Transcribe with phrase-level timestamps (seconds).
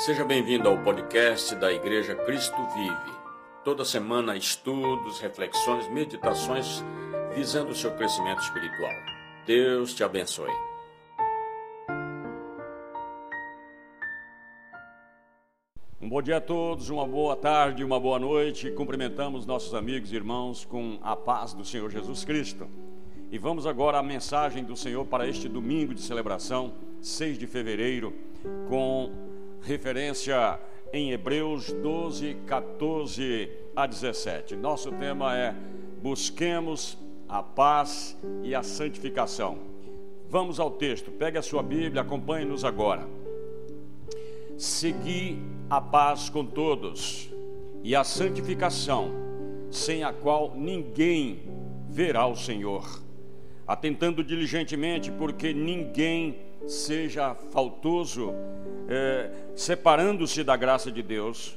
[0.00, 3.18] Seja bem-vindo ao podcast da Igreja Cristo Vive.
[3.62, 6.82] Toda semana, estudos, reflexões, meditações
[7.34, 8.94] visando o seu crescimento espiritual.
[9.44, 10.50] Deus te abençoe.
[16.00, 18.70] Um bom dia a todos, uma boa tarde, uma boa noite.
[18.70, 22.66] Cumprimentamos nossos amigos e irmãos com a paz do Senhor Jesus Cristo.
[23.30, 26.72] E vamos agora à mensagem do Senhor para este domingo de celebração,
[27.02, 28.14] 6 de fevereiro,
[28.66, 29.28] com
[29.62, 30.58] referência
[30.92, 34.56] em Hebreus 12, 14 a 17.
[34.56, 35.54] Nosso tema é
[36.02, 39.58] Busquemos a paz e a santificação.
[40.28, 43.06] Vamos ao texto, pegue a sua Bíblia, acompanhe-nos agora.
[44.56, 45.38] Segui
[45.68, 47.30] a paz com todos
[47.82, 49.10] e a santificação,
[49.70, 51.40] sem a qual ninguém
[51.88, 53.02] verá o Senhor.
[53.66, 56.36] Atentando diligentemente, porque ninguém
[56.66, 58.32] seja faltoso,
[58.88, 61.56] é, separando-se da graça de Deus,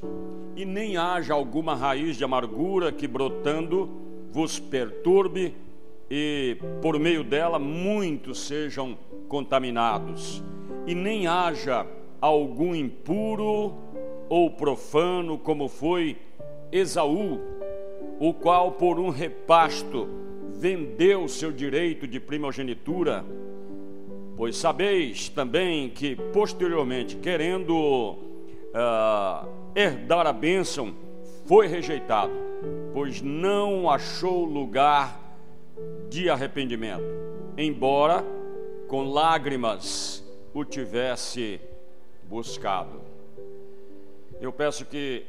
[0.56, 3.90] e nem haja alguma raiz de amargura que brotando
[4.30, 5.54] vos perturbe,
[6.10, 8.96] e por meio dela muitos sejam
[9.28, 10.42] contaminados,
[10.86, 11.86] e nem haja
[12.20, 13.74] algum impuro
[14.28, 16.16] ou profano, como foi
[16.72, 17.40] Esaú,
[18.18, 20.08] o qual por um repasto
[20.50, 23.24] vendeu seu direito de primogenitura
[24.36, 28.16] Pois sabeis também que posteriormente, querendo
[28.74, 30.94] uh, herdar a bênção,
[31.46, 32.32] foi rejeitado,
[32.92, 35.20] pois não achou lugar
[36.08, 37.04] de arrependimento,
[37.56, 38.24] embora
[38.88, 41.60] com lágrimas o tivesse
[42.24, 43.00] buscado.
[44.40, 45.24] Eu peço que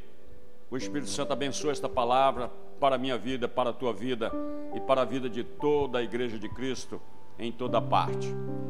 [0.72, 4.32] o Espírito Santo abençoe esta palavra para a minha vida, para a tua vida
[4.74, 7.00] e para a vida de toda a igreja de Cristo
[7.40, 8.28] em toda parte.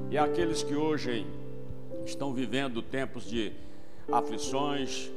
[0.09, 1.25] E aqueles que hoje
[2.05, 3.52] estão vivendo tempos de
[4.11, 5.11] aflições,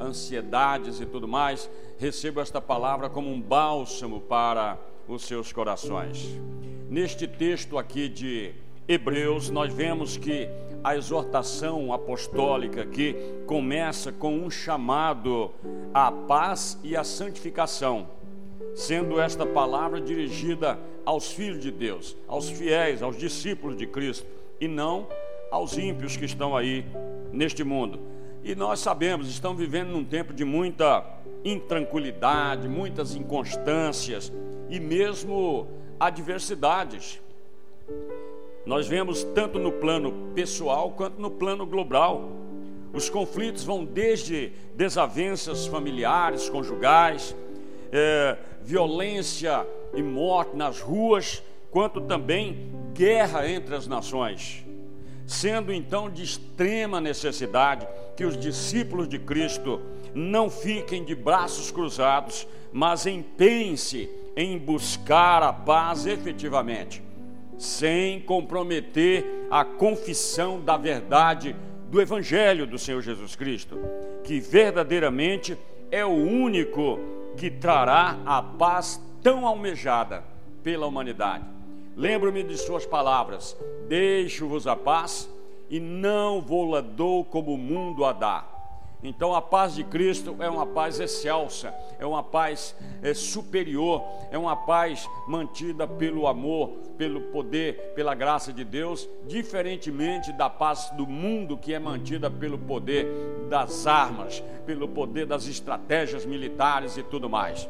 [0.00, 1.68] ansiedades e tudo mais,
[1.98, 6.38] recebam esta palavra como um bálsamo para os seus corações.
[6.88, 8.52] Neste texto aqui de
[8.86, 10.48] Hebreus, nós vemos que
[10.82, 13.14] a exortação apostólica que
[13.46, 15.50] começa com um chamado
[15.92, 18.08] à paz e à santificação
[18.74, 24.26] sendo esta palavra dirigida aos filhos de Deus, aos fiéis, aos discípulos de Cristo,
[24.60, 25.06] e não
[25.50, 26.84] aos ímpios que estão aí
[27.32, 27.98] neste mundo.
[28.44, 31.04] E nós sabemos, estamos vivendo num tempo de muita
[31.44, 34.32] intranquilidade, muitas inconstâncias
[34.68, 35.66] e mesmo
[35.98, 37.20] adversidades.
[38.66, 42.30] Nós vemos tanto no plano pessoal quanto no plano global.
[42.92, 47.34] Os conflitos vão desde desavenças familiares, conjugais,
[47.92, 54.64] é, violência e morte nas ruas, quanto também guerra entre as nações.
[55.26, 59.80] Sendo então de extrema necessidade que os discípulos de Cristo
[60.14, 67.02] não fiquem de braços cruzados, mas empenhem-se em buscar a paz efetivamente,
[67.58, 71.54] sem comprometer a confissão da verdade
[71.90, 73.78] do Evangelho do Senhor Jesus Cristo,
[74.24, 75.56] que verdadeiramente
[75.90, 80.24] é o único que trará a paz tão almejada
[80.62, 81.44] pela humanidade.
[81.96, 83.56] Lembro-me de suas palavras:
[83.88, 85.30] Deixo-vos a paz
[85.70, 88.57] e não vou-la dou como o mundo a dá.
[89.02, 94.36] Então a paz de Cristo é uma paz excelsa, é uma paz é, superior, é
[94.36, 101.06] uma paz mantida pelo amor, pelo poder, pela graça de Deus, diferentemente da paz do
[101.06, 103.06] mundo que é mantida pelo poder
[103.48, 107.68] das armas, pelo poder das estratégias militares e tudo mais.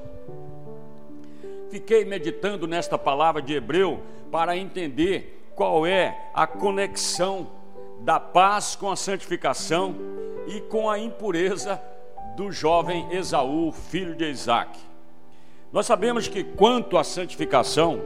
[1.68, 4.00] Fiquei meditando nesta palavra de Hebreu
[4.30, 7.48] para entender qual é a conexão
[8.00, 9.94] da paz com a santificação
[10.48, 11.80] e com a impureza
[12.36, 14.78] do jovem Esaú, filho de Isaac.
[15.72, 18.00] Nós sabemos que quanto à santificação,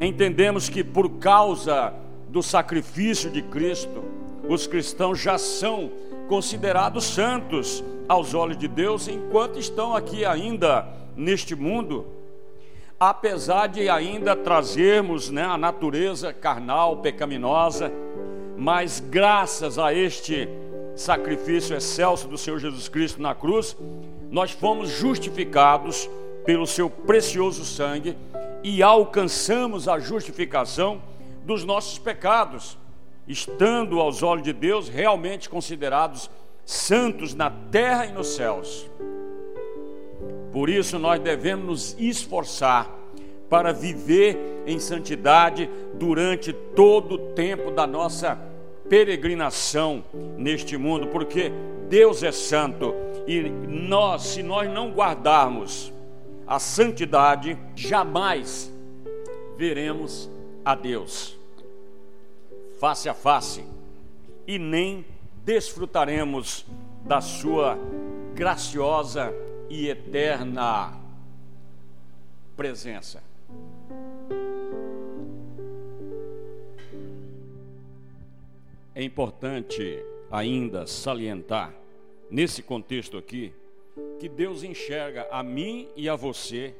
[0.00, 1.94] entendemos que por causa
[2.28, 4.02] do sacrifício de Cristo,
[4.48, 5.90] os cristãos já são
[6.28, 12.06] considerados santos aos olhos de Deus enquanto estão aqui ainda neste mundo,
[12.98, 17.92] apesar de ainda trazermos né, a natureza carnal, pecaminosa,
[18.56, 20.48] mas graças a este
[20.94, 23.76] sacrifício excelso do Senhor Jesus Cristo na cruz,
[24.30, 26.08] nós fomos justificados
[26.44, 28.16] pelo seu precioso sangue
[28.62, 31.02] e alcançamos a justificação
[31.44, 32.78] dos nossos pecados,
[33.26, 36.30] estando aos olhos de Deus realmente considerados
[36.64, 38.88] santos na terra e nos céus.
[40.52, 42.90] Por isso nós devemos nos esforçar
[43.48, 48.38] para viver em santidade durante todo o tempo da nossa
[48.92, 50.04] peregrinação
[50.36, 51.50] neste mundo, porque
[51.88, 52.94] Deus é santo
[53.26, 55.90] e nós, se nós não guardarmos
[56.46, 58.70] a santidade, jamais
[59.56, 60.30] veremos
[60.62, 61.38] a Deus
[62.78, 63.64] face a face
[64.46, 65.06] e nem
[65.42, 66.66] desfrutaremos
[67.06, 67.78] da sua
[68.34, 69.32] graciosa
[69.70, 70.92] e eterna
[72.54, 73.22] presença.
[78.94, 81.74] É importante ainda salientar,
[82.30, 83.52] nesse contexto aqui,
[84.18, 86.74] que Deus enxerga a mim e a você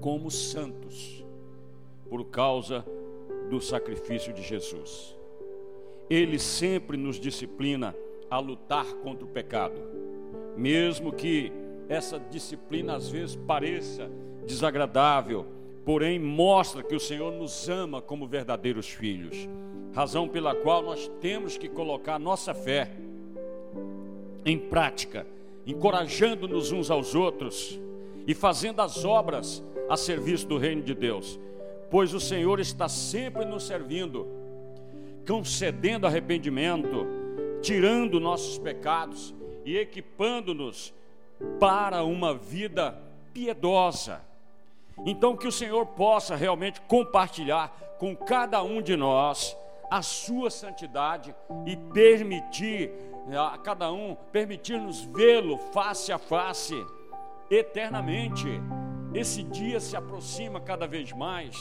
[0.00, 1.24] como santos,
[2.08, 2.84] por causa
[3.50, 5.14] do sacrifício de Jesus.
[6.08, 7.94] Ele sempre nos disciplina
[8.30, 9.80] a lutar contra o pecado,
[10.56, 11.52] mesmo que
[11.88, 14.10] essa disciplina às vezes pareça
[14.46, 15.46] desagradável,
[15.84, 19.48] porém mostra que o Senhor nos ama como verdadeiros filhos,
[19.92, 22.90] razão pela qual nós temos que colocar nossa fé
[24.44, 25.26] em prática,
[25.66, 27.78] encorajando-nos uns aos outros
[28.26, 31.38] e fazendo as obras a serviço do reino de Deus,
[31.90, 34.26] pois o Senhor está sempre nos servindo,
[35.26, 37.06] concedendo arrependimento,
[37.60, 40.94] tirando nossos pecados e equipando-nos
[41.58, 42.98] para uma vida
[43.32, 44.31] piedosa.
[45.04, 47.68] Então, que o Senhor possa realmente compartilhar
[47.98, 49.56] com cada um de nós
[49.90, 51.34] a sua santidade
[51.66, 52.90] e permitir
[53.36, 56.74] a cada um, permitir-nos vê-lo face a face
[57.50, 58.48] eternamente.
[59.14, 61.56] Esse dia se aproxima cada vez mais.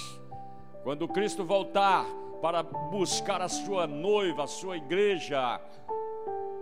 [0.83, 2.05] Quando Cristo voltar
[2.41, 5.59] para buscar a sua noiva, a sua igreja,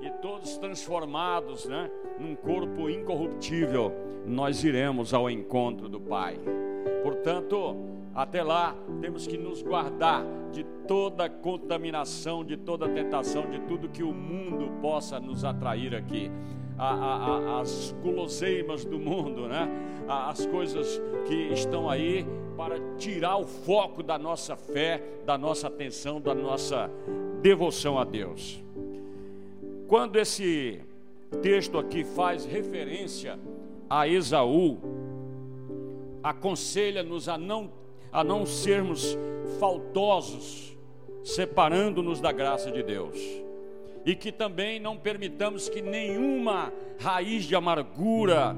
[0.02, 1.90] e todos transformados, né,
[2.20, 3.94] num corpo incorruptível,
[4.26, 6.40] nós iremos ao encontro do Pai.
[7.02, 7.76] Portanto,
[8.14, 14.04] até lá temos que nos guardar de toda contaminação, de toda tentação, de tudo que
[14.04, 16.30] o mundo possa nos atrair aqui.
[16.78, 19.70] A, a, a, as guloseimas do mundo, né?
[20.08, 22.26] as coisas que estão aí
[22.56, 26.90] para tirar o foco da nossa fé, da nossa atenção, da nossa
[27.42, 28.64] devoção a Deus.
[29.88, 30.82] Quando esse
[31.38, 33.40] texto aqui faz referência
[33.90, 34.78] a Esaú,
[36.22, 37.72] aconselha-nos a não,
[38.12, 39.18] a não sermos
[39.60, 40.78] faltosos,
[41.24, 43.18] separando-nos da graça de Deus.
[44.06, 48.56] E que também não permitamos que nenhuma raiz de amargura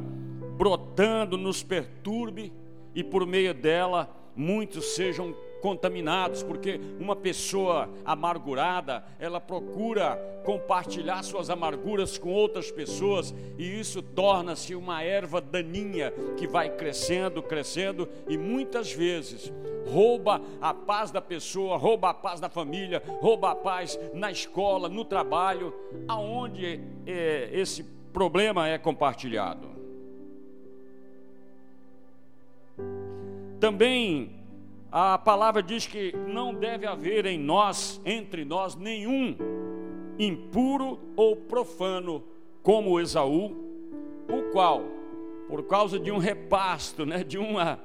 [0.57, 2.53] brotando nos perturbe
[2.94, 11.49] e por meio dela muitos sejam contaminados, porque uma pessoa amargurada, ela procura compartilhar suas
[11.49, 18.37] amarguras com outras pessoas e isso torna-se uma erva daninha que vai crescendo, crescendo e
[18.37, 19.53] muitas vezes
[19.87, 24.89] rouba a paz da pessoa, rouba a paz da família, rouba a paz na escola,
[24.89, 25.73] no trabalho,
[26.07, 29.69] aonde é, esse problema é compartilhado.
[33.59, 34.40] Também
[34.91, 39.38] a palavra diz que não deve haver em nós, entre nós, nenhum
[40.19, 42.21] impuro ou profano,
[42.61, 43.55] como Esaú,
[44.27, 44.83] o qual,
[45.47, 47.79] por causa de um repasto, né, de uma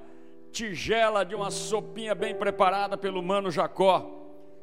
[0.50, 4.10] tigela, de uma sopinha bem preparada pelo mano Jacó,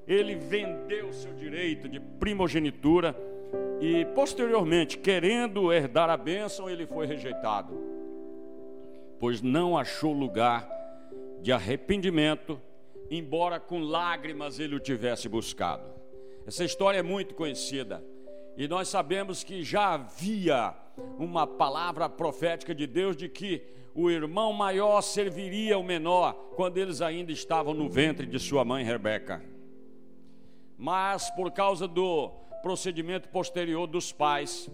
[0.06, 3.16] ele vendeu seu direito de primogenitura
[3.80, 7.74] e, posteriormente, querendo herdar a bênção, ele foi rejeitado,
[9.18, 10.73] pois não achou lugar
[11.44, 12.60] de arrependimento,
[13.12, 15.84] embora com lágrimas ele o tivesse buscado.
[16.48, 18.02] Essa história é muito conhecida
[18.56, 20.74] e nós sabemos que já havia
[21.20, 23.62] uma palavra profética de Deus de que
[23.94, 28.86] o irmão maior serviria o menor quando eles ainda estavam no ventre de sua mãe
[28.86, 29.44] Rebeca.
[30.78, 32.30] Mas por causa do
[32.62, 34.72] procedimento posterior dos pais,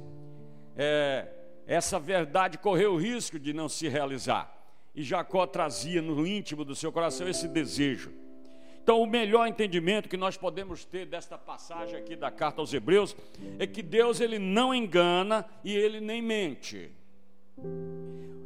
[0.78, 1.28] é,
[1.66, 4.59] essa verdade correu o risco de não se realizar
[4.94, 8.12] e Jacó trazia no íntimo do seu coração esse desejo.
[8.82, 13.16] Então, o melhor entendimento que nós podemos ter desta passagem aqui da carta aos Hebreus
[13.60, 16.92] é que Deus ele não engana e ele nem mente.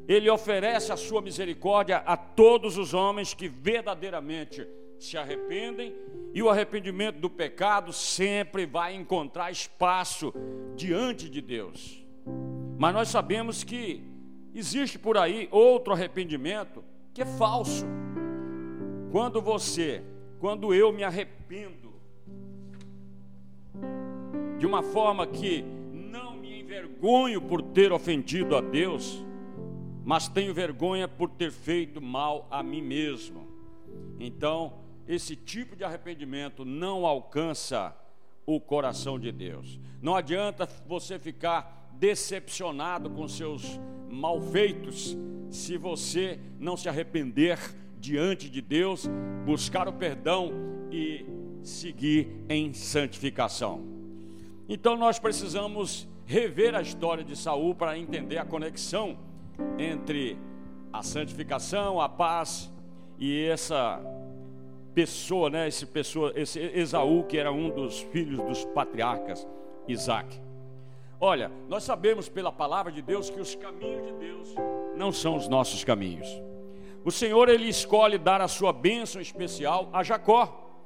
[0.08, 4.68] Ele oferece a sua misericórdia a todos os homens que verdadeiramente
[5.00, 5.94] se arrependem,
[6.34, 10.34] e o arrependimento do pecado sempre vai encontrar espaço
[10.76, 12.04] diante de Deus.
[12.78, 14.04] Mas nós sabemos que
[14.54, 16.84] Existe por aí outro arrependimento
[17.14, 17.86] que é falso.
[19.12, 20.04] Quando você,
[20.40, 21.94] quando eu me arrependo
[24.58, 29.24] de uma forma que não me envergonho por ter ofendido a Deus,
[30.06, 33.48] mas tenho vergonha por ter feito mal a mim mesmo.
[34.20, 34.74] Então,
[35.08, 37.96] esse tipo de arrependimento não alcança
[38.46, 39.80] o coração de Deus.
[40.02, 43.80] Não adianta você ficar decepcionado com seus
[44.10, 45.18] malfeitos
[45.50, 47.58] se você não se arrepender
[47.98, 49.10] diante de Deus,
[49.46, 50.52] buscar o perdão
[50.92, 51.26] e
[51.64, 53.86] seguir em santificação.
[54.68, 59.18] Então nós precisamos rever a história de Saul para entender a conexão
[59.80, 60.38] entre
[60.92, 62.70] a santificação, a paz
[63.18, 64.02] e essa
[64.94, 69.48] pessoa, né, esse pessoa, esse Esaú que era um dos filhos dos patriarcas
[69.88, 70.53] Isaac.
[71.26, 74.56] Olha, nós sabemos pela palavra de Deus que os caminhos de Deus
[74.94, 76.28] não são os nossos caminhos.
[77.06, 80.84] O Senhor ele escolhe dar a sua bênção especial a Jacó,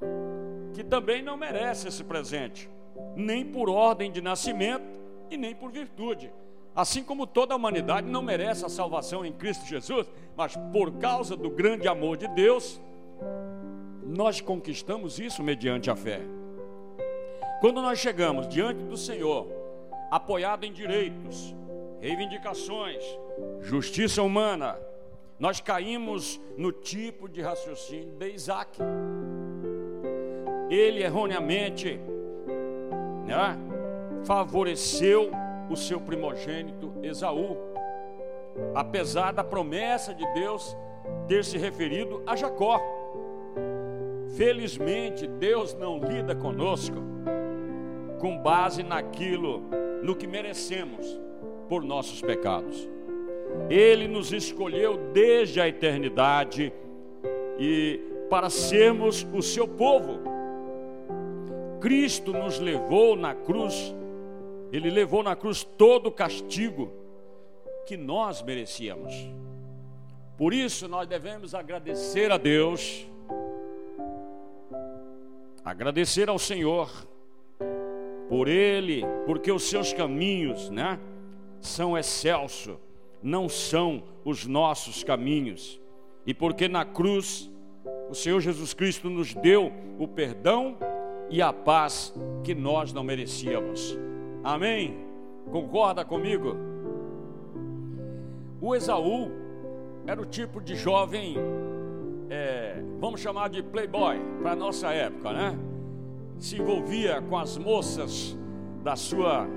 [0.76, 2.70] que também não merece esse presente,
[3.16, 4.86] nem por ordem de nascimento
[5.32, 6.32] e nem por virtude.
[6.76, 11.36] Assim como toda a humanidade não merece a salvação em Cristo Jesus, mas por causa
[11.36, 12.80] do grande amor de Deus,
[14.06, 16.22] nós conquistamos isso mediante a fé.
[17.60, 19.58] Quando nós chegamos diante do Senhor,
[20.10, 21.56] apoiado em direitos,
[22.00, 23.04] reivindicações,
[23.62, 24.80] justiça humana,
[25.40, 28.80] nós caímos no tipo de raciocínio de Isaac.
[30.70, 32.00] Ele erroneamente
[33.26, 33.58] né,
[34.26, 35.32] favoreceu
[35.70, 37.58] o seu primogênito Esaú,
[38.74, 40.76] apesar da promessa de Deus
[41.28, 42.82] ter se referido a Jacó.
[44.36, 46.96] Felizmente, Deus não lida conosco
[48.20, 49.64] com base naquilo,
[50.08, 51.06] no que merecemos
[51.68, 52.88] por nossos pecados.
[53.70, 56.72] Ele nos escolheu desde a eternidade
[57.60, 58.00] e
[58.30, 60.22] para sermos o seu povo.
[61.82, 63.94] Cristo nos levou na cruz,
[64.72, 66.90] ele levou na cruz todo o castigo
[67.86, 69.14] que nós merecíamos.
[70.38, 73.06] Por isso nós devemos agradecer a Deus,
[75.66, 76.90] agradecer ao Senhor
[78.30, 81.00] por ele, porque os seus caminhos, né,
[81.60, 82.80] são excelso,
[83.22, 85.80] não são os nossos caminhos.
[86.26, 87.50] E porque na cruz
[88.10, 90.78] o Senhor Jesus Cristo nos deu o perdão
[91.30, 93.98] e a paz que nós não merecíamos.
[94.44, 94.96] Amém?
[95.52, 96.56] Concorda comigo?
[98.62, 99.32] O Esaú
[100.06, 101.36] era o tipo de jovem,
[102.30, 105.58] é, vamos chamar de playboy para nossa época, né?
[106.40, 108.38] Se envolvia com as moças
[108.84, 109.48] da sua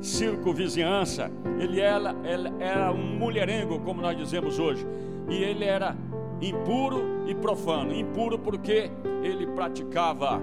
[0.00, 1.30] circunvizinhança.
[1.58, 4.86] Ele era, ele era um mulherengo, como nós dizemos hoje.
[5.28, 5.96] E ele era
[6.40, 7.94] impuro e profano.
[7.94, 8.90] Impuro porque
[9.22, 10.38] ele praticava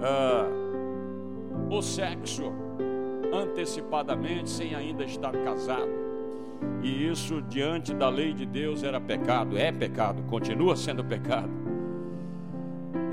[0.00, 0.64] uh,
[1.74, 2.52] o sexo
[3.32, 6.04] antecipadamente, sem ainda estar casado.
[6.82, 11.63] E isso, diante da lei de Deus, era pecado, é pecado, continua sendo pecado.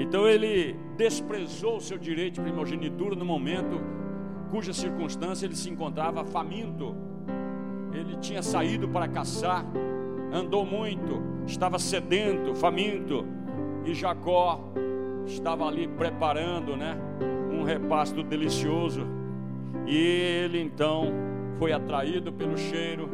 [0.02, 3.80] Então ele desprezou o seu direito de primogenitura no momento
[4.50, 6.96] cuja circunstância ele se encontrava faminto.
[7.94, 9.64] Ele tinha saído para caçar,
[10.34, 13.26] andou muito, estava sedento, faminto,
[13.86, 14.74] e Jacó
[15.26, 16.98] estava ali preparando, né,
[17.52, 19.06] um repasto delicioso.
[19.86, 21.14] E ele então
[21.60, 23.08] foi atraído pelo cheiro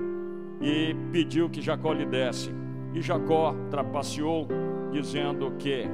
[0.61, 2.49] e pediu que Jacó lhe desse.
[2.93, 4.47] E Jacó trapaceou,
[4.91, 5.85] dizendo que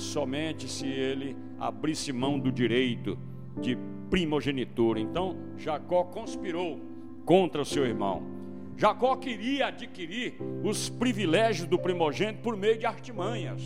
[0.00, 3.18] somente se ele abrisse mão do direito
[3.60, 3.76] de
[4.10, 5.00] primogenitura.
[5.00, 6.80] Então Jacó conspirou
[7.24, 8.22] contra o seu irmão.
[8.76, 13.62] Jacó queria adquirir os privilégios do primogênito por meio de artimanhas.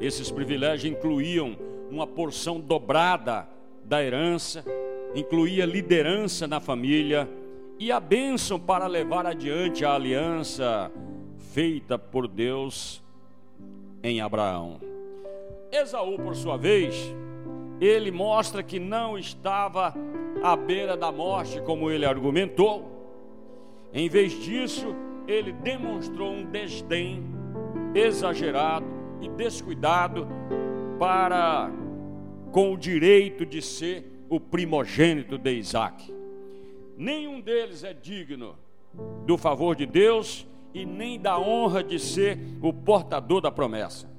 [0.00, 1.56] Esses privilégios incluíam
[1.90, 3.48] uma porção dobrada
[3.84, 4.64] da herança,
[5.14, 7.28] incluía liderança na família
[7.78, 10.90] e a bênção para levar adiante a aliança
[11.52, 13.03] feita por Deus
[14.04, 14.78] em Abraão.
[15.72, 16.94] Esaú, por sua vez,
[17.80, 19.94] ele mostra que não estava
[20.42, 22.84] à beira da morte, como ele argumentou.
[23.92, 24.94] Em vez disso,
[25.26, 27.24] ele demonstrou um desdém
[27.94, 28.86] exagerado
[29.22, 30.28] e descuidado
[30.98, 31.70] para
[32.52, 36.12] com o direito de ser o primogênito de Isaac.
[36.96, 38.54] Nenhum deles é digno
[39.26, 44.12] do favor de Deus e nem da honra de ser o portador da promessa.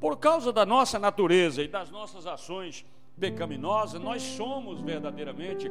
[0.00, 2.84] Por causa da nossa natureza e das nossas ações
[3.18, 5.70] pecaminosas, nós somos verdadeiramente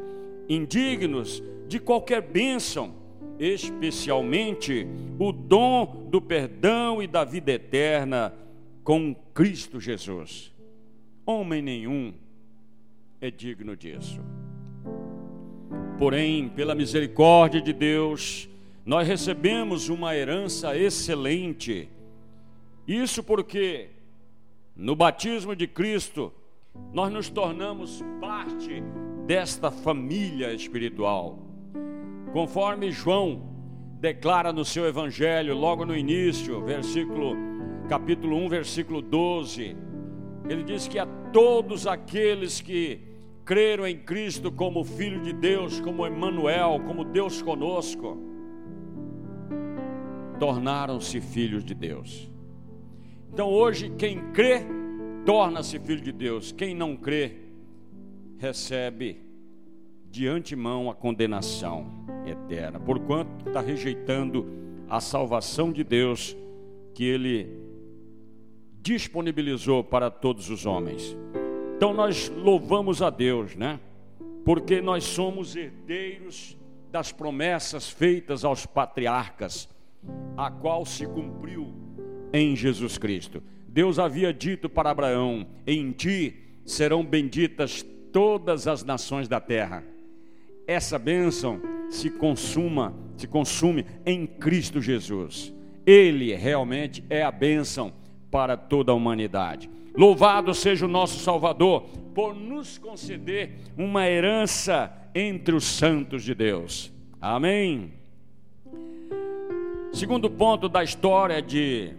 [0.49, 2.93] indignos de qualquer bênção,
[3.37, 4.87] especialmente
[5.19, 8.33] o dom do perdão e da vida eterna
[8.83, 10.53] com Cristo Jesus.
[11.25, 12.13] Homem nenhum
[13.19, 14.21] é digno disso.
[15.97, 18.47] Porém, pela misericórdia de Deus,
[18.87, 21.89] nós recebemos uma herança excelente.
[22.87, 23.89] Isso porque
[24.73, 26.31] no batismo de Cristo,
[26.93, 28.81] nós nos tornamos parte
[29.25, 31.37] desta família espiritual.
[32.31, 33.49] Conforme João
[33.99, 37.35] declara no seu evangelho, logo no início, versículo
[37.89, 39.75] capítulo 1, versículo 12,
[40.47, 43.01] ele diz que a todos aqueles que
[43.43, 48.36] creram em Cristo como filho de Deus, como Emmanuel, como Deus conosco,
[50.39, 52.29] tornaram-se filhos de Deus.
[53.31, 54.61] Então hoje quem crê
[55.25, 56.51] torna-se filho de Deus.
[56.51, 57.37] Quem não crê
[58.37, 59.21] recebe
[60.09, 61.85] de antemão a condenação
[62.25, 64.47] eterna, porquanto está rejeitando
[64.89, 66.35] a salvação de Deus
[66.93, 67.59] que Ele
[68.81, 71.15] disponibilizou para todos os homens.
[71.75, 73.79] Então nós louvamos a Deus, né?
[74.45, 76.57] Porque nós somos herdeiros
[76.89, 79.69] das promessas feitas aos patriarcas,
[80.35, 81.73] a qual se cumpriu
[82.33, 83.41] em Jesus Cristo.
[83.67, 86.35] Deus havia dito para Abraão: Em ti
[86.65, 89.83] serão benditas todas as nações da terra.
[90.65, 95.53] Essa bênção se consuma, se consume em Cristo Jesus.
[95.85, 97.93] Ele realmente é a bênção
[98.29, 99.69] para toda a humanidade.
[99.95, 106.91] Louvado seja o nosso Salvador por nos conceder uma herança entre os santos de Deus.
[107.21, 107.96] Amém.
[109.97, 111.91] Segundo ponto da história de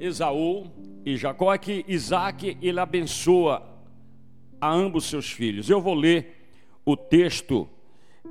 [0.00, 0.64] Esaú,
[1.04, 3.62] e Jacó é que Isaac ele abençoa
[4.58, 5.68] a ambos seus filhos.
[5.68, 6.48] Eu vou ler
[6.82, 7.68] o texto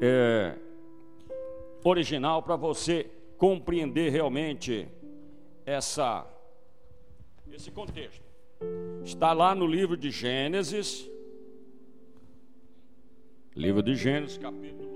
[0.01, 0.55] é,
[1.83, 3.05] original para você
[3.37, 4.87] compreender realmente
[5.67, 6.25] essa,
[7.51, 8.23] esse contexto.
[9.03, 11.07] Está lá no livro de Gênesis,
[13.55, 14.89] livro de Gênesis, capítulo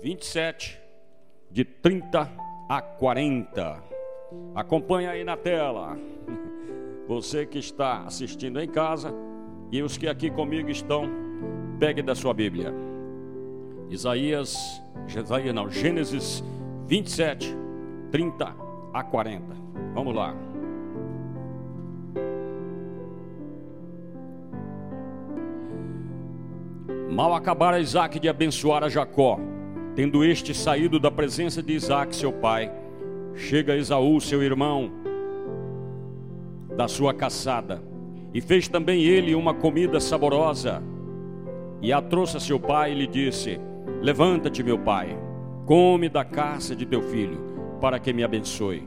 [0.00, 0.78] 27,
[1.50, 3.82] de 30 a 40.
[4.54, 5.96] Acompanha aí na tela.
[7.06, 9.14] Você que está assistindo em casa
[9.72, 11.08] e os que aqui comigo estão,
[11.78, 12.74] pegue da sua Bíblia.
[13.88, 16.44] Isaías, Isaías não, Gênesis
[16.86, 17.56] 27,
[18.10, 18.54] 30
[18.92, 19.56] a 40.
[19.94, 20.34] Vamos lá.
[27.10, 29.40] Mal acabara Isaac de abençoar a Jacó,
[29.98, 32.70] tendo este saído da presença de Isaac, seu pai,
[33.34, 34.92] chega Esaú, seu irmão,
[36.76, 37.82] da sua caçada,
[38.32, 40.80] e fez também ele uma comida saborosa,
[41.82, 43.58] e a trouxe a seu pai e lhe disse:
[44.00, 45.18] Levanta-te, meu pai,
[45.66, 47.40] come da caça de teu filho,
[47.80, 48.86] para que me abençoe.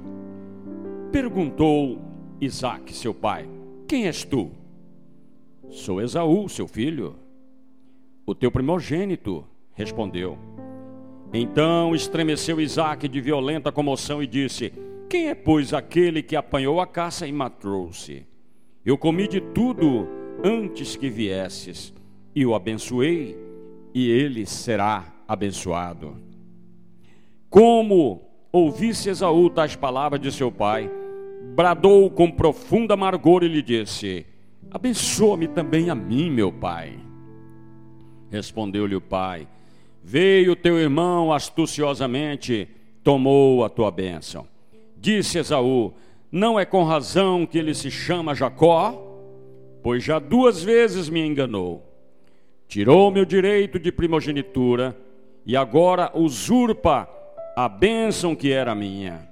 [1.11, 1.99] Perguntou
[2.39, 3.49] Isaque, seu pai:
[3.85, 4.49] Quem és tu?
[5.67, 7.17] Sou Esaú, seu filho.
[8.25, 10.50] O teu primogênito, respondeu.
[11.33, 14.73] Então estremeceu Isaque de violenta comoção e disse:
[15.09, 18.25] Quem é, pois, aquele que apanhou a caça e matou-se?
[18.85, 20.07] Eu comi de tudo
[20.43, 21.93] antes que viesses,
[22.35, 23.37] e o abençoei,
[23.93, 26.17] e ele será abençoado.
[27.49, 30.89] Como ouvisse Esaú tais palavras de seu pai,
[31.55, 34.25] bradou com profunda amargor e lhe disse:
[34.69, 36.99] Abençoa-me também a mim, meu pai.
[38.29, 39.47] Respondeu-lhe o pai:
[40.03, 42.67] Veio teu irmão astuciosamente,
[43.03, 44.47] tomou a tua bênção.
[44.97, 45.93] Disse Esaú:
[46.31, 49.07] Não é com razão que ele se chama Jacó?
[49.83, 51.83] Pois já duas vezes me enganou.
[52.67, 54.97] Tirou meu direito de primogenitura
[55.45, 57.09] e agora usurpa
[57.55, 59.27] a bênção que era minha.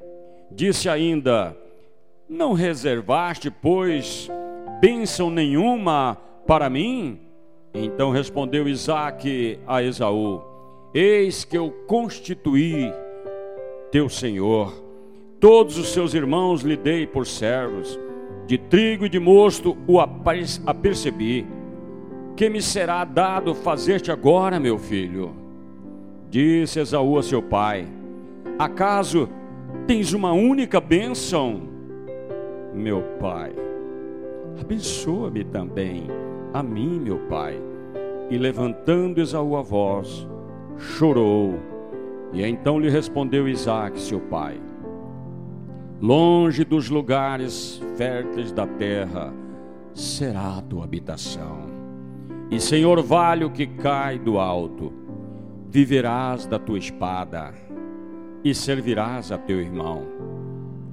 [0.52, 1.56] Disse ainda:
[2.28, 4.30] Não reservaste, pois,
[4.82, 7.20] bênção nenhuma para mim?
[7.74, 10.49] Então respondeu Isaque a Esaú:
[10.94, 12.92] Eis que eu constituí
[13.92, 14.74] teu senhor,
[15.40, 18.00] todos os seus irmãos lhe dei por servos,
[18.48, 21.46] de trigo e de mosto o apercebi.
[22.36, 25.32] Que me será dado fazer-te agora, meu filho?
[26.30, 27.88] Disse Esaú a seu pai:
[28.58, 29.30] Acaso
[29.86, 31.62] tens uma única bênção?
[32.74, 33.54] Meu pai,
[34.60, 36.08] abençoa-me também,
[36.52, 37.62] a mim, meu pai.
[38.30, 40.28] E levantando Esaú a voz,
[40.80, 41.60] chorou.
[42.34, 44.60] E então lhe respondeu Isaac, seu pai:
[46.02, 49.34] Longe dos lugares férteis da terra
[49.94, 51.68] será a tua habitação,
[52.50, 54.94] e Senhor orvalho que cai do alto,
[55.70, 57.54] viverás da tua espada
[58.44, 60.04] e servirás a teu irmão.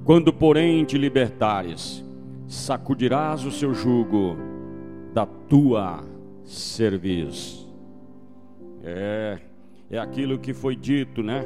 [0.03, 2.03] Quando, porém, te libertares,
[2.47, 4.37] sacudirás o seu jugo
[5.13, 6.03] da tua
[6.43, 7.67] cerviz.
[8.83, 9.37] É,
[9.89, 11.45] é aquilo que foi dito, né?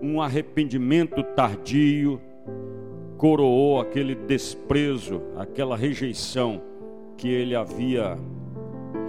[0.00, 2.20] Um arrependimento tardio
[3.16, 6.60] coroou aquele desprezo, aquela rejeição
[7.16, 8.18] que ele havia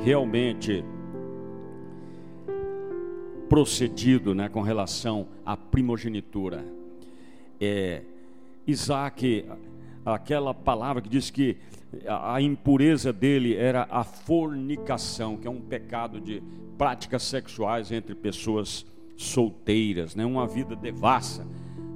[0.04, 0.84] realmente
[3.50, 6.66] procedido né, com relação à primogenitura.
[7.60, 8.02] É,
[8.66, 9.46] Isaac,
[10.06, 11.58] aquela palavra que diz que
[12.08, 16.42] a impureza dele era a fornicação, que é um pecado de
[16.78, 20.26] práticas sexuais entre pessoas solteiras, né?
[20.26, 21.48] uma vida devassa,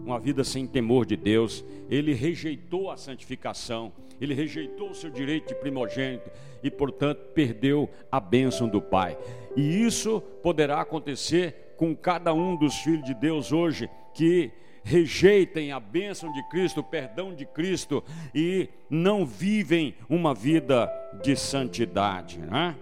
[0.06, 1.64] uma vida sem temor de Deus.
[1.90, 6.30] Ele rejeitou a santificação, ele rejeitou o seu direito de primogênito
[6.64, 9.18] e, portanto, perdeu a bênção do Pai.
[9.56, 14.52] E isso poderá acontecer com cada um dos filhos de Deus hoje que
[14.88, 18.02] rejeitem a bênção de Cristo, o perdão de Cristo
[18.34, 20.90] e não vivem uma vida
[21.22, 22.40] de santidade.
[22.40, 22.74] Né?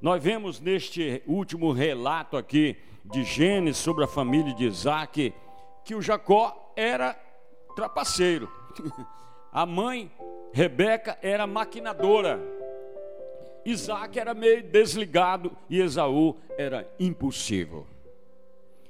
[0.00, 5.34] Nós vemos neste último relato aqui de Gênesis sobre a família de Isaac
[5.84, 7.12] que o Jacó era
[7.74, 8.48] trapaceiro,
[9.52, 10.10] a mãe
[10.52, 12.40] Rebeca era maquinadora,
[13.64, 17.84] Isaac era meio desligado e Esaú era impulsivo.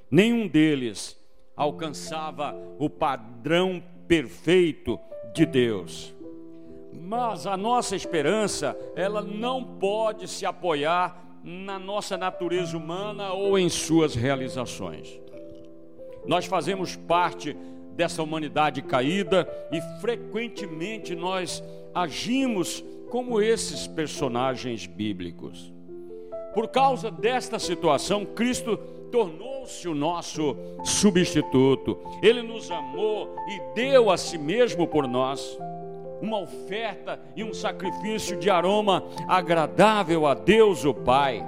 [0.09, 1.17] Nenhum deles
[1.57, 4.99] alcançava o padrão perfeito
[5.33, 6.15] de Deus.
[6.93, 13.69] Mas a nossa esperança, ela não pode se apoiar na nossa natureza humana ou em
[13.69, 15.19] suas realizações.
[16.27, 17.55] Nós fazemos parte
[17.95, 21.63] dessa humanidade caída e frequentemente nós
[21.95, 25.73] agimos como esses personagens bíblicos.
[26.53, 28.77] Por causa desta situação, Cristo
[29.11, 31.99] tornou-se o nosso substituto.
[32.21, 35.57] Ele nos amou e deu a si mesmo por nós
[36.21, 41.45] uma oferta e um sacrifício de aroma agradável a Deus o Pai.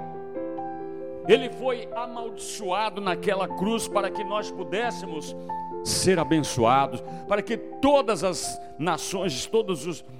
[1.28, 5.36] Ele foi amaldiçoado naquela cruz para que nós pudéssemos
[5.84, 9.72] ser abençoados, para que todas as nações, toda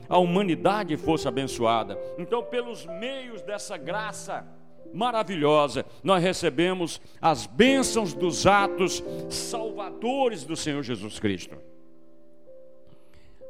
[0.09, 1.99] a humanidade fosse abençoada.
[2.19, 4.47] Então, pelos meios dessa graça,
[4.93, 11.57] maravilhosa, nós recebemos as bênçãos dos atos salvadores do Senhor Jesus Cristo.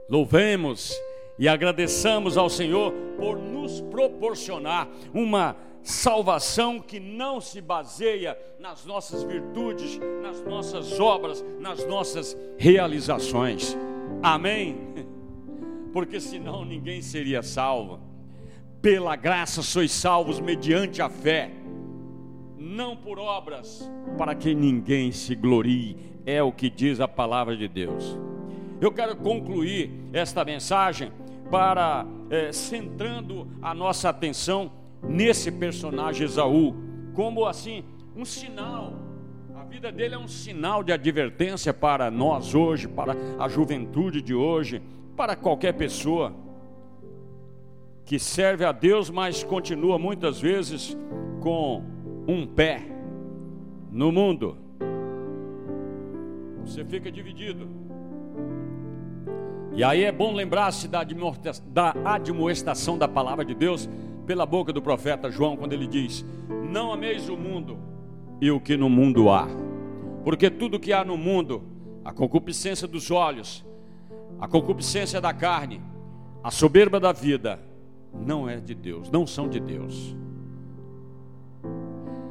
[0.08, 0.92] Louvemos
[1.38, 9.22] e agradeçamos ao Senhor por nos proporcionar uma salvação que não se baseia nas nossas
[9.22, 13.76] virtudes, nas nossas obras, nas nossas realizações.
[14.22, 14.78] Amém?
[15.92, 18.09] Porque senão ninguém seria salvo.
[18.82, 21.50] Pela graça sois salvos mediante a fé,
[22.56, 27.68] não por obras, para que ninguém se glorie, é o que diz a palavra de
[27.68, 28.18] Deus.
[28.80, 31.12] Eu quero concluir esta mensagem
[31.50, 36.74] para é, centrando a nossa atenção nesse personagem Esaú,
[37.12, 37.84] como assim
[38.16, 38.94] um sinal.
[39.54, 44.34] A vida dele é um sinal de advertência para nós hoje, para a juventude de
[44.34, 44.80] hoje,
[45.14, 46.34] para qualquer pessoa
[48.10, 50.98] que serve a Deus, mas continua muitas vezes
[51.38, 51.84] com
[52.26, 52.82] um pé
[53.88, 54.56] no mundo.
[56.64, 57.68] Você fica dividido.
[59.72, 61.06] E aí é bom lembrar-se da
[62.04, 63.88] admoestação da palavra de Deus
[64.26, 66.26] pela boca do profeta João, quando ele diz:
[66.68, 67.78] Não ameis o mundo
[68.40, 69.46] e o que no mundo há,
[70.24, 71.62] porque tudo que há no mundo,
[72.04, 73.64] a concupiscência dos olhos,
[74.40, 75.80] a concupiscência da carne,
[76.42, 77.69] a soberba da vida,
[78.14, 80.16] não é de Deus, não são de Deus.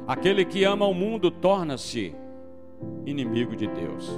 [0.06, 2.14] Aquele que ama o mundo torna-se
[3.06, 4.10] inimigo de Deus.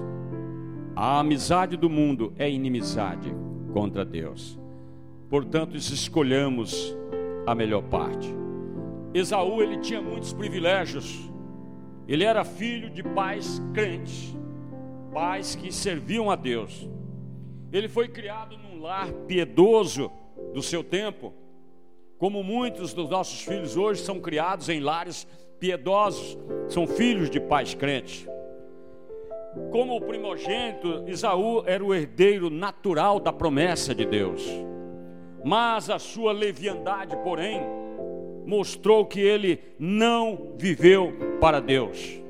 [0.94, 3.34] A amizade do mundo é inimizade
[3.72, 4.58] contra Deus.
[5.28, 6.96] Portanto, escolhamos
[7.46, 8.28] a melhor parte.
[9.14, 11.30] Esaú, ele tinha muitos privilégios.
[12.06, 14.36] Ele era filho de pais crentes,
[15.12, 16.88] pais que serviam a Deus.
[17.72, 20.10] Ele foi criado num lar piedoso
[20.52, 21.32] do seu tempo
[22.22, 25.26] como muitos dos nossos filhos hoje são criados em lares
[25.58, 28.28] piedosos, são filhos de pais crentes.
[29.72, 34.40] Como o primogênito, Isaú era o herdeiro natural da promessa de Deus.
[35.44, 37.60] Mas a sua leviandade, porém,
[38.46, 42.22] mostrou que ele não viveu para Deus,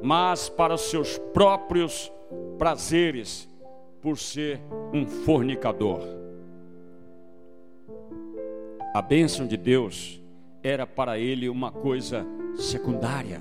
[0.00, 2.12] mas para os seus próprios
[2.58, 3.48] prazeres,
[4.00, 4.60] por ser
[4.94, 6.21] um fornicador.
[8.94, 10.20] A bênção de Deus
[10.62, 12.26] era para ele uma coisa
[12.56, 13.40] secundária.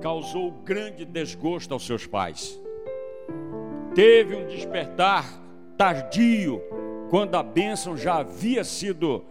[0.00, 2.60] Causou grande desgosto aos seus pais.
[3.92, 5.24] Teve um despertar
[5.76, 6.62] tardio,
[7.10, 9.24] quando a bênção já havia sido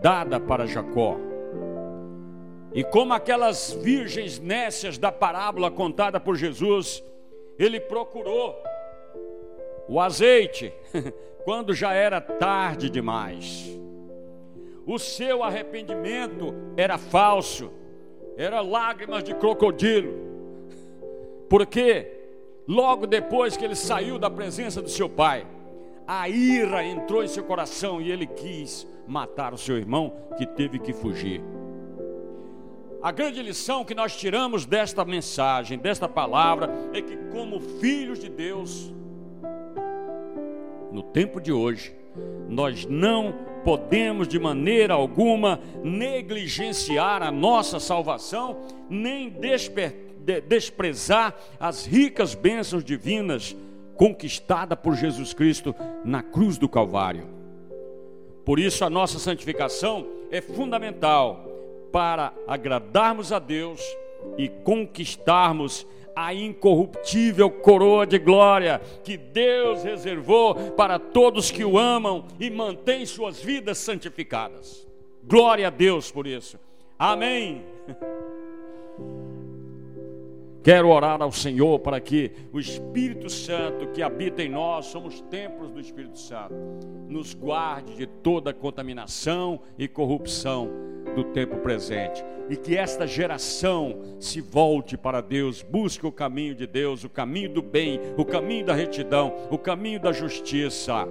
[0.00, 1.18] dada para Jacó.
[2.72, 7.04] E como aquelas virgens nécias da parábola contada por Jesus,
[7.58, 8.56] ele procurou
[9.86, 10.72] o azeite
[11.44, 13.70] quando já era tarde demais.
[14.86, 17.70] o seu arrependimento era falso,
[18.36, 20.12] era lágrimas de crocodilo,
[21.48, 22.10] porque
[22.66, 25.46] logo depois que ele saiu da presença do seu pai,
[26.06, 30.78] a ira entrou em seu coração e ele quis matar o seu irmão que teve
[30.78, 31.42] que fugir.
[33.02, 38.30] A grande lição que nós tiramos desta mensagem, desta palavra, é que, como filhos de
[38.30, 38.92] Deus,
[40.94, 41.92] no tempo de hoje,
[42.48, 49.34] nós não podemos de maneira alguma negligenciar a nossa salvação, nem
[50.46, 53.56] desprezar as ricas bênçãos divinas
[53.96, 57.26] conquistadas por Jesus Cristo na cruz do Calvário.
[58.44, 61.44] Por isso, a nossa santificação é fundamental
[61.90, 63.80] para agradarmos a Deus
[64.38, 72.26] e conquistarmos a incorruptível coroa de glória que Deus reservou para todos que o amam
[72.38, 74.86] e mantêm suas vidas santificadas.
[75.22, 76.58] Glória a Deus por isso.
[76.98, 77.64] Amém.
[80.64, 85.70] Quero orar ao Senhor para que o Espírito Santo que habita em nós, somos templos
[85.70, 86.54] do Espírito Santo,
[87.06, 90.70] nos guarde de toda contaminação e corrupção
[91.14, 92.24] do tempo presente.
[92.48, 97.48] E que esta geração se volte para Deus, busque o caminho de Deus, o caminho
[97.48, 101.08] do bem, o caminho da retidão, o caminho da justiça,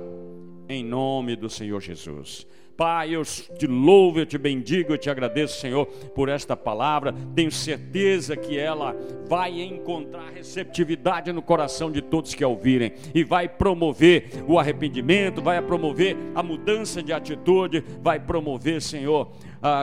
[0.69, 2.45] em nome do Senhor Jesus.
[2.75, 7.13] Pai, eu te louvo, eu te bendigo, eu te agradeço, Senhor, por esta palavra.
[7.35, 8.95] Tenho certeza que ela
[9.27, 15.41] vai encontrar receptividade no coração de todos que a ouvirem e vai promover o arrependimento,
[15.41, 19.31] vai promover a mudança de atitude, vai promover, Senhor,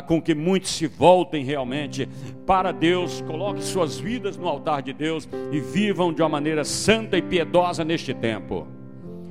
[0.08, 2.08] com que muitos se voltem realmente
[2.44, 7.16] para Deus, coloquem suas vidas no altar de Deus e vivam de uma maneira santa
[7.16, 8.66] e piedosa neste tempo.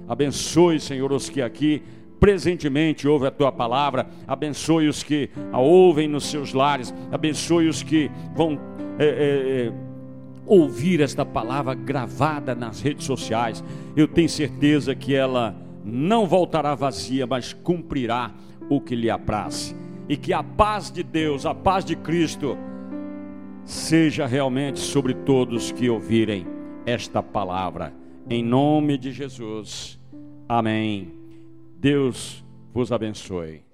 [0.08, 1.84] Abençoe, Senhor, os que aqui
[2.20, 7.82] presentemente ouve a tua palavra, abençoe os que a ouvem nos seus lares, abençoe os
[7.82, 8.60] que vão
[8.98, 9.74] é, é, é,
[10.46, 13.64] ouvir esta palavra gravada nas redes sociais.
[13.96, 18.32] Eu tenho certeza que ela não voltará vazia, mas cumprirá
[18.70, 19.76] o que lhe apraz.
[20.08, 22.58] E que a paz de Deus, a paz de Cristo,
[23.64, 26.46] seja realmente sobre todos que ouvirem
[26.86, 27.94] esta palavra.
[28.30, 30.00] Em nome de Jesus.
[30.48, 31.19] Amém.
[31.80, 33.69] Deus vos abençoe.